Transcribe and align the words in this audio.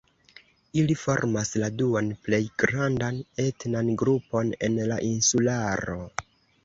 Ili 0.83 0.95
formas 1.01 1.51
la 1.63 1.67
duan 1.81 2.09
plej 2.27 2.41
grandan 2.63 3.21
etnan 3.47 3.93
grupon 4.03 4.51
en 4.69 4.81
la 4.93 4.99
insularo. 5.13 6.01